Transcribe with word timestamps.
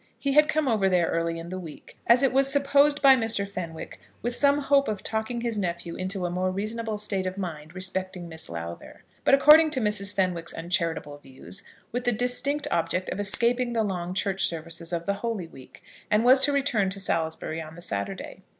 He 0.17 0.31
had 0.31 0.49
come 0.49 0.67
over 0.67 0.89
there 0.89 1.09
early 1.11 1.37
in 1.37 1.49
the 1.49 1.59
week, 1.59 1.95
as 2.07 2.23
it 2.23 2.33
was 2.33 2.51
supposed 2.51 3.03
by 3.03 3.15
Mr. 3.15 3.47
Fenwick 3.47 3.99
with 4.23 4.33
some 4.33 4.57
hope 4.61 4.87
of 4.87 5.03
talking 5.03 5.41
his 5.41 5.59
nephew 5.59 5.95
into 5.95 6.25
a 6.25 6.31
more 6.31 6.49
reasonable 6.49 6.97
state 6.97 7.27
of 7.27 7.37
mind 7.37 7.75
respecting 7.75 8.27
Miss 8.27 8.49
Lowther; 8.49 9.03
but, 9.23 9.35
according 9.35 9.69
to 9.69 9.79
Mrs. 9.79 10.11
Fenwick's 10.11 10.55
uncharitable 10.55 11.19
views, 11.19 11.61
with 11.91 12.05
the 12.05 12.11
distinct 12.11 12.67
object 12.71 13.09
of 13.09 13.19
escaping 13.19 13.73
the 13.73 13.83
long 13.83 14.15
church 14.15 14.43
services 14.47 14.91
of 14.91 15.05
the 15.05 15.13
Holy 15.21 15.45
week, 15.45 15.83
and 16.09 16.25
was 16.25 16.41
to 16.41 16.51
return 16.51 16.89
to 16.89 16.99
Salisbury 16.99 17.61
on 17.61 17.75
the 17.75 17.81
Saturday. 17.83 18.41